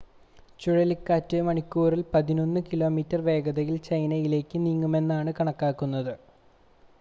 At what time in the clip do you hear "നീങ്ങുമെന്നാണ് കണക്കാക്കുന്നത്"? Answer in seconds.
4.65-6.13